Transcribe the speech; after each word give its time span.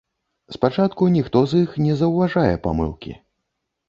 Спачатку 0.53 1.09
ніхто 1.15 1.43
з 1.51 1.59
іх 1.65 1.75
не 1.87 1.97
заўважае 1.99 2.55
памылкі. 2.65 3.13